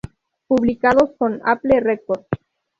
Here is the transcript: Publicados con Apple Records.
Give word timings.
Publicados 0.47 1.11
con 1.19 1.41
Apple 1.45 1.79
Records. 1.79 2.25